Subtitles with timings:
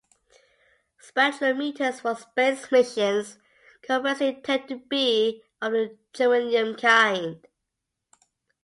[0.99, 3.37] Spectrometers for space missions
[3.83, 7.45] conversely tend to be of the germanium kind.